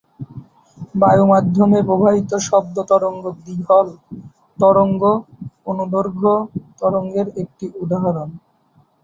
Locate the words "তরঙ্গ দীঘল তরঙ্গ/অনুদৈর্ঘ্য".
2.89-6.33